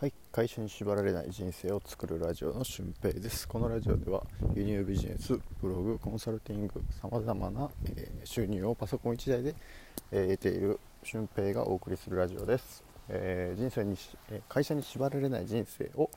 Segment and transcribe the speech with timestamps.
[0.00, 3.48] はい会社に縛られない人生を作るラジオの俊平です。
[3.48, 4.22] このラジオでは
[4.54, 9.56] 輸入ビジネスブログコンサルティングさまざまな、えー、収入をパソコン1台で、
[10.12, 13.96] えー、得ている俊平がお送りするラジオです、えー、人生に
[14.48, 16.08] 会社に縛られない人生を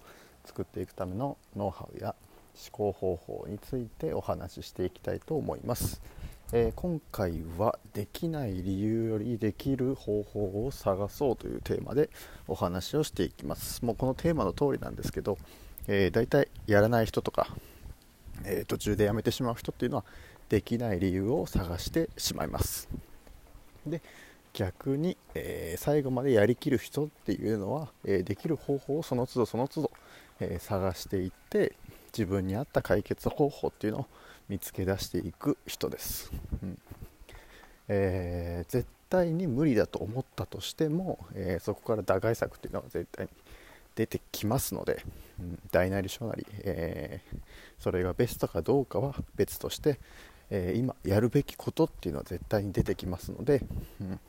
[0.46, 2.14] 作っていくためのノウハウや
[2.54, 6.04] 思考方法についてお話ししていきたいと思います。
[6.54, 12.10] えー、今回はできない理由よりできる方法を探そうというテーマで
[12.46, 13.86] お話をしていきます。
[13.86, 15.38] もうこのテーマの通りなんですけど、
[15.88, 17.48] えー、大体やらない人とか、
[18.44, 20.04] えー、途中でやめてしまう人っていうのは
[20.50, 22.90] できない理由を探してしまいます。
[23.88, 24.02] で
[24.52, 29.92] 逆に、えー、最後までやりきる人っていうのは、えできる方法をその都度その都度、
[30.42, 31.78] え探していって
[32.18, 34.06] 自分に合った解決方法っていうのを
[34.50, 36.78] 見つけ出していく人です、うん。
[37.88, 43.32] えー、絶対に無理だと思ったとしても、えー、そこから打開策っていうのは絶対に
[43.96, 45.04] 出てきますので、
[45.40, 47.38] うん、大なり小なり、えー、
[47.80, 50.00] それがベストかどうかは別として、
[50.50, 53.64] え今やるべきことっていうのは絶対に出てきますので、
[54.02, 54.20] うん、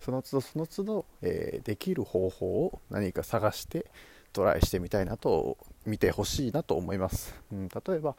[0.00, 3.86] その都度その都度、えできる方法を何か探して
[4.34, 5.56] トライしてみたいなと
[5.86, 8.16] 見てほしいなと思います、うん、例えば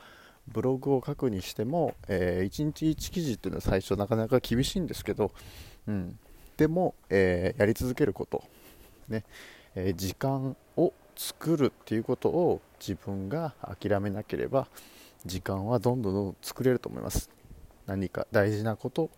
[0.47, 5.31] ブログを書くにしても、えー、1日1記事っていうのは最初なかなか厳しいんですけど、
[5.87, 6.19] うん、
[6.57, 8.43] でも、えー、やり続けること、
[9.07, 9.23] ね
[9.75, 14.67] えー、時間を作るっていうことを自分が諦めなければ
[15.25, 17.31] 時間はどんどんどんどん作れると思います。
[17.87, 19.09] 何か大事なこと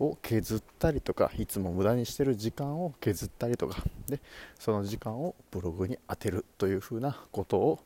[0.00, 4.20] を削ったりとかいつも無駄にしてる時間を削ったりとかで
[4.58, 7.80] その時間をブログに当てるというふうなことを、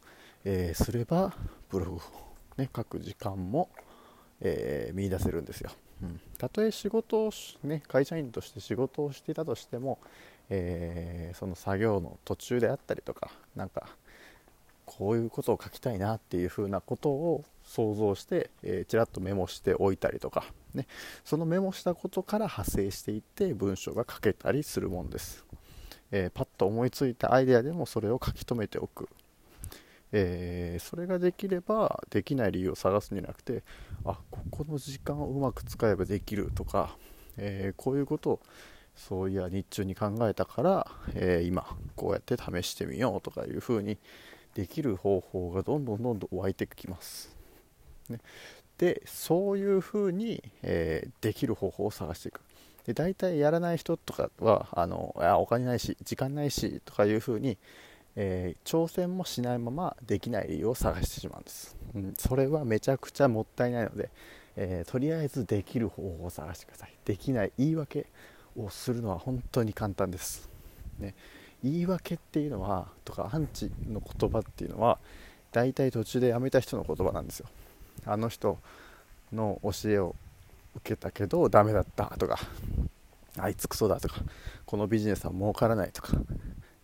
[0.44, 1.34] えー、すれば
[1.68, 2.28] ブログを
[2.58, 3.70] ね、書く時間も、
[4.40, 5.70] えー、見出せるんですよ。
[6.02, 7.30] うん、たとえ仕事を、
[7.64, 9.98] ね、会社員として仕事をしていたとしても、
[10.50, 13.88] えー、その作業の途中であったりとかなんか
[14.88, 20.86] こういうことを書きたいなっていうふうなことを想像して、えー、ちらっとメモしておいたりとか、ね、
[21.24, 25.44] そのメモしたことから派生していって文章が書けたりするもんです、
[26.10, 29.08] えー、パッと思いついたアイデアでもそれを書き留めておく。
[30.10, 33.62] えー、それができればできない理由を探すんじゃなくて
[34.06, 36.96] あここの時間をうまく使えばできるとか、
[37.36, 38.40] えー、こういうことを
[38.96, 43.98] そういや日中に考えたから、えー、今こうやって試してみようとかいうふうに
[44.54, 47.34] できる方法がどんどんどんどん湧いてきます、
[48.08, 48.18] ね、
[48.78, 52.40] でそういうふうに、えできる方法を探していく。
[52.86, 57.58] で大体やらない人とかはあのあお金ないし時間ないしとかいうふうに
[58.20, 64.10] えー、挑戦もしないままできない理由を探してしまうんです、うん、それはめちゃくちゃもったいないので、
[64.56, 66.92] えー、とりあえずできる方法を探してください。
[67.04, 68.06] できない言い訳
[68.56, 70.50] をするのは本当に簡単です、
[70.98, 71.14] ね、
[71.62, 74.98] 言い訳っていうのはとかアンチの言葉っていうのは
[75.52, 77.46] 大体途中でやめた人の言葉なんですよ。
[78.06, 78.58] あの人
[79.32, 80.14] の教えを
[80.76, 82.38] 受けたけどダメだったとか
[83.36, 84.20] あいつクソだとか
[84.64, 86.12] このビジネスは儲からないとか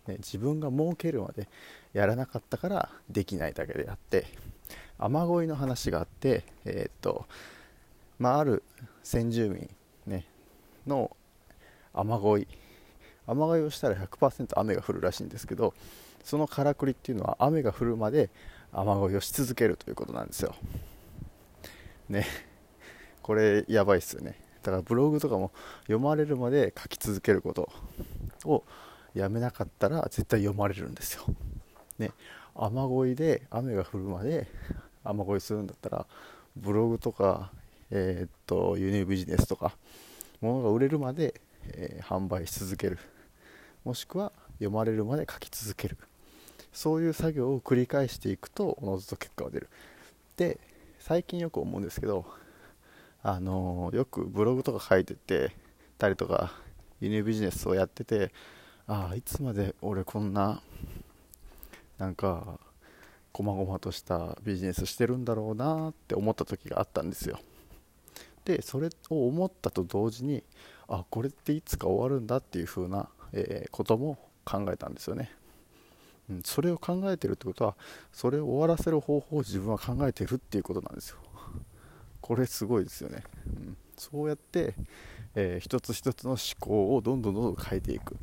[0.07, 1.47] ね、自分が儲けるまで
[1.93, 4.27] やらなかったからできないだけであって
[4.99, 7.25] 雨乞いの話があって、えー、っと
[8.17, 8.63] まあ、ある
[9.03, 9.69] 先住民、
[10.07, 10.25] ね、
[10.87, 11.15] の
[11.93, 12.47] 雨乞い
[13.27, 15.73] 雨乞いをしたら100%雨が降るらしいんですけど
[16.23, 18.29] そのからくりっていうのは雨が降るまで
[18.71, 20.55] 雨乞いをし続けるということなんですよ。
[22.09, 22.25] ね。
[23.21, 24.35] これやばいっすよね。
[24.61, 25.51] だからブログとかも
[25.83, 27.69] 読まれるまで書き続けること
[28.43, 28.63] を
[29.13, 31.23] やめなかったら絶対読まれるんですよ。
[31.99, 32.11] ね、
[32.55, 34.47] 雨乞いで雨が降るまで
[35.03, 36.05] 雨乞いするんだったら
[36.55, 37.51] ブログとか、
[37.91, 39.73] えー、っと輸入ビジネスとか
[40.41, 42.97] 物が売れるまで、えー、販売し続ける。
[43.85, 45.97] もしくは読まれるまで書き続ける。
[46.73, 49.69] そういう作業を繰り返していくとおのずと結果が出る。
[50.35, 50.59] で
[50.99, 52.25] 最近よく思うんですけど
[53.21, 55.55] あの、よくブログとか書いてて
[55.97, 56.51] たりとか
[56.99, 58.33] 輸入ビジネスをやってて
[58.87, 60.61] ああいつまで俺こんな
[61.97, 62.59] なんか
[63.31, 67.39] こまごまとしたビジネスしてるんだろうなって思った時があったんですよ。
[68.45, 70.43] でそれを思ったと同時に
[70.87, 75.29] あこれっていつか終わるんだっていう風な、え、ことも考えたんですよね、
[76.29, 77.75] うん、それを考えてるってことは
[78.11, 81.17] それを終わらせる方法を自分は考えてるっていうことなんですよ。
[82.21, 84.73] これすごいですよね、うん、そうやって、
[85.35, 88.17] えー、一つ一つの思考をどんどんどんどん変えていく。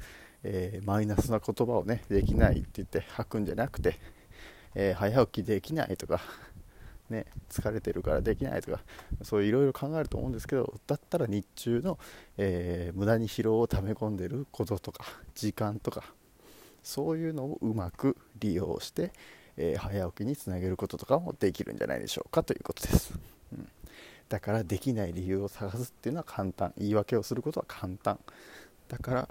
[0.44, 3.96] えー、マイナスな言葉をねできないって言って吐くんじゃなくて、
[4.74, 6.20] えー、早起きできないとか、
[7.10, 8.80] ね、疲れてるからできないとか
[9.22, 11.98] そういういろいろ考えると思うんですけどだったら日中の、
[12.38, 15.04] えー、無駄に疲労を溜め込んでることとか
[15.34, 16.04] 時間とか、
[16.82, 19.12] そういうのをうまく利用して、
[19.56, 23.12] えー、早起きにつなげることとかもできるんじゃないでしょうかということです、
[23.52, 23.68] うん、
[24.28, 26.72] だからできない理由を探すっていうのは簡単。
[26.78, 28.18] 言い訳をすることは簡単。
[28.88, 29.28] だから、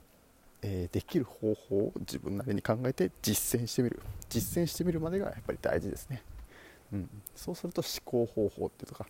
[0.62, 4.00] えー、できる方法を自分なりに考えて実践してみる。
[4.30, 6.22] 実践してみるまでがやっぱり大事ですね、
[6.94, 9.06] うん、そうすると思考方法っていうとか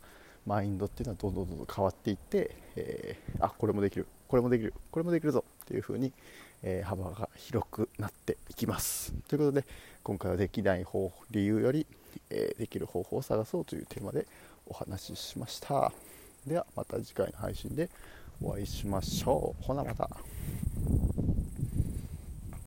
[0.46, 4.08] マインドっていうのはどんどんどんどん変わっていって、えー、あこれもできる。
[4.28, 4.74] これもできる。
[4.92, 6.14] これもできるぞっていう風に、
[6.64, 9.14] えー、幅が広くなっていきます。
[9.28, 9.66] ということで
[10.04, 11.86] 今回はできない方理由より、
[12.30, 14.26] えー、できる方法を探そうというテーマで
[14.66, 15.92] お話ししました。
[16.48, 17.90] ではまた次回の配信で
[18.42, 19.64] お会いしましょう。
[19.64, 20.10] ほなまた。